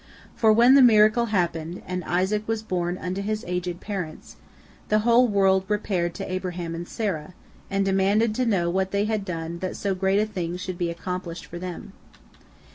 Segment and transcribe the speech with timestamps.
[0.35, 4.35] For when the miracle happened, and Isaac was born unto his aged parents,
[4.89, 7.35] the whole world repaired to Abraham and Sarah,
[7.69, 10.89] and demanded to know what they had done that so great a thing should be
[10.89, 11.93] accomplished for them.